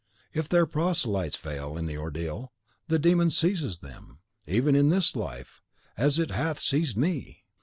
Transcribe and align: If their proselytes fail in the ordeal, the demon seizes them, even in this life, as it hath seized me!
If 0.33 0.49
their 0.49 0.65
proselytes 0.65 1.35
fail 1.35 1.77
in 1.77 1.85
the 1.85 1.95
ordeal, 1.95 2.51
the 2.87 2.97
demon 2.97 3.29
seizes 3.29 3.81
them, 3.85 4.17
even 4.47 4.75
in 4.75 4.89
this 4.89 5.15
life, 5.15 5.61
as 5.95 6.17
it 6.17 6.31
hath 6.31 6.57
seized 6.59 6.97
me! 6.97 7.43